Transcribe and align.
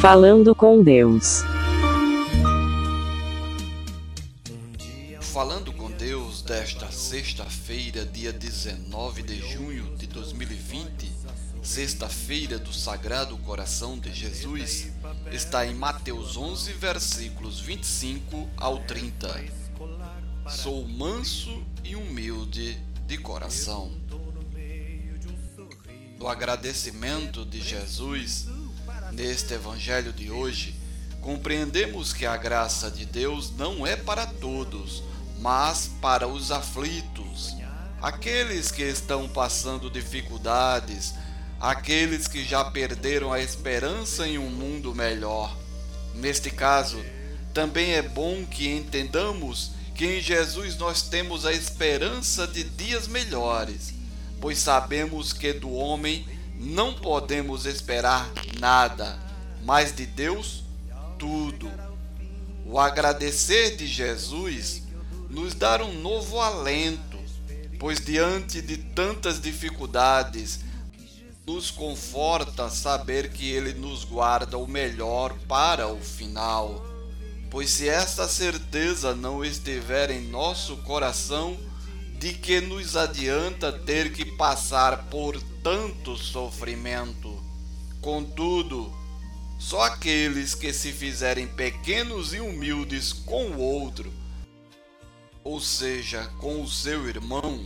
Falando 0.00 0.54
com 0.54 0.82
Deus. 0.82 1.42
Falando 5.20 5.72
com 5.72 5.90
Deus 5.90 6.42
desta 6.42 6.90
sexta-feira, 6.92 8.04
dia 8.04 8.30
19 8.30 9.22
de 9.22 9.40
junho 9.40 9.96
de 9.96 10.06
2020, 10.06 11.10
sexta-feira 11.62 12.58
do 12.58 12.72
Sagrado 12.72 13.38
Coração 13.38 13.98
de 13.98 14.12
Jesus, 14.12 14.92
está 15.32 15.66
em 15.66 15.74
Mateus 15.74 16.36
11, 16.36 16.72
versículos 16.74 17.58
25 17.58 18.48
ao 18.56 18.78
30. 18.80 19.44
Sou 20.48 20.86
manso 20.86 21.64
e 21.82 21.96
humilde 21.96 22.78
de 23.06 23.16
coração. 23.16 23.90
O 26.20 26.28
agradecimento 26.28 27.44
de 27.46 27.60
Jesus 27.60 28.46
Neste 29.12 29.54
Evangelho 29.54 30.12
de 30.12 30.30
hoje, 30.30 30.74
compreendemos 31.20 32.12
que 32.12 32.26
a 32.26 32.36
graça 32.36 32.90
de 32.90 33.04
Deus 33.04 33.50
não 33.56 33.86
é 33.86 33.96
para 33.96 34.26
todos, 34.26 35.02
mas 35.38 35.90
para 36.00 36.28
os 36.28 36.50
aflitos, 36.50 37.54
aqueles 38.00 38.70
que 38.70 38.82
estão 38.82 39.28
passando 39.28 39.90
dificuldades, 39.90 41.14
aqueles 41.60 42.28
que 42.28 42.44
já 42.44 42.64
perderam 42.64 43.32
a 43.32 43.40
esperança 43.40 44.26
em 44.26 44.38
um 44.38 44.50
mundo 44.50 44.94
melhor. 44.94 45.56
Neste 46.14 46.50
caso, 46.50 47.02
também 47.52 47.94
é 47.94 48.02
bom 48.02 48.44
que 48.44 48.68
entendamos 48.68 49.72
que 49.94 50.04
em 50.04 50.20
Jesus 50.20 50.76
nós 50.76 51.02
temos 51.02 51.46
a 51.46 51.52
esperança 51.52 52.46
de 52.46 52.62
dias 52.64 53.08
melhores, 53.08 53.94
pois 54.40 54.58
sabemos 54.58 55.32
que 55.32 55.54
do 55.54 55.72
homem 55.72 56.26
não 56.58 56.94
podemos 56.94 57.66
esperar 57.66 58.30
nada, 58.58 59.18
mas 59.62 59.94
de 59.94 60.06
Deus 60.06 60.64
tudo. 61.18 61.70
O 62.64 62.78
agradecer 62.78 63.76
de 63.76 63.86
Jesus 63.86 64.82
nos 65.28 65.54
dá 65.54 65.82
um 65.84 66.00
novo 66.00 66.40
alento, 66.40 67.18
pois 67.78 68.00
diante 68.00 68.60
de 68.62 68.76
tantas 68.78 69.40
dificuldades, 69.40 70.60
nos 71.46 71.70
conforta 71.70 72.68
saber 72.68 73.30
que 73.30 73.48
Ele 73.48 73.72
nos 73.72 74.02
guarda 74.02 74.58
o 74.58 74.66
melhor 74.66 75.32
para 75.46 75.86
o 75.86 76.00
final. 76.00 76.84
Pois 77.50 77.70
se 77.70 77.88
esta 77.88 78.26
certeza 78.26 79.14
não 79.14 79.44
estiver 79.44 80.10
em 80.10 80.26
nosso 80.26 80.76
coração, 80.78 81.56
de 82.18 82.32
que 82.32 82.60
nos 82.60 82.96
adianta 82.96 83.70
ter 83.70 84.12
que 84.12 84.24
passar 84.24 85.04
por 85.10 85.40
tanto 85.62 86.16
sofrimento? 86.16 87.42
Contudo, 88.00 88.92
só 89.58 89.82
aqueles 89.82 90.54
que 90.54 90.72
se 90.72 90.92
fizerem 90.92 91.46
pequenos 91.46 92.32
e 92.32 92.40
humildes 92.40 93.12
com 93.12 93.50
o 93.50 93.58
outro, 93.58 94.12
ou 95.44 95.60
seja, 95.60 96.24
com 96.38 96.62
o 96.62 96.68
seu 96.68 97.06
irmão, 97.08 97.64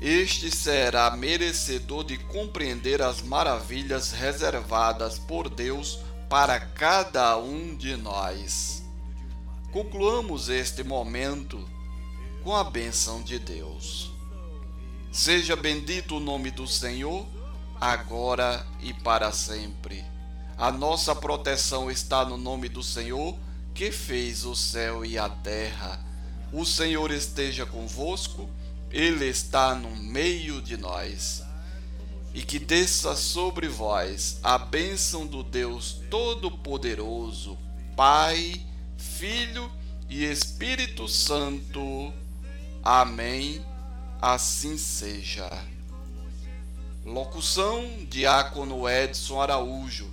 este 0.00 0.50
será 0.50 1.10
merecedor 1.10 2.04
de 2.04 2.18
compreender 2.18 3.00
as 3.02 3.22
maravilhas 3.22 4.12
reservadas 4.12 5.18
por 5.18 5.48
Deus 5.48 6.00
para 6.28 6.58
cada 6.58 7.36
um 7.36 7.76
de 7.76 7.96
nós. 7.96 8.82
Concluamos 9.70 10.48
este 10.48 10.82
momento 10.82 11.68
com 12.42 12.54
a 12.54 12.64
bênção 12.64 13.22
de 13.22 13.38
Deus. 13.38 14.10
Seja 15.12 15.56
bendito 15.56 16.16
o 16.16 16.20
nome 16.20 16.50
do 16.50 16.66
Senhor, 16.66 17.26
agora 17.80 18.66
e 18.80 18.92
para 18.94 19.32
sempre. 19.32 20.04
A 20.56 20.70
nossa 20.70 21.14
proteção 21.14 21.90
está 21.90 22.24
no 22.24 22.36
nome 22.36 22.68
do 22.68 22.82
Senhor, 22.82 23.36
que 23.74 23.90
fez 23.90 24.44
o 24.44 24.54
céu 24.54 25.04
e 25.04 25.18
a 25.18 25.28
terra. 25.28 26.04
O 26.52 26.64
Senhor 26.64 27.10
esteja 27.10 27.66
convosco, 27.66 28.48
Ele 28.90 29.26
está 29.26 29.74
no 29.74 29.94
meio 29.96 30.60
de 30.62 30.76
nós. 30.76 31.42
E 32.32 32.42
que 32.42 32.58
desça 32.58 33.16
sobre 33.16 33.68
vós 33.68 34.38
a 34.42 34.56
bênção 34.56 35.26
do 35.26 35.42
Deus 35.42 36.00
Todo-Poderoso, 36.10 37.58
Pai, 37.96 38.64
Filho 38.96 39.70
e 40.08 40.24
Espírito 40.24 41.08
Santo. 41.08 42.12
Amém. 42.82 43.64
Assim 44.20 44.76
seja. 44.78 45.50
Locução: 47.04 47.84
Diácono 48.08 48.88
Edson 48.88 49.40
Araújo. 49.40 50.10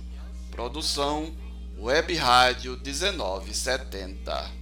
Produção: 0.50 1.32
Web 1.78 2.14
Rádio 2.14 2.78
1970. 2.84 4.57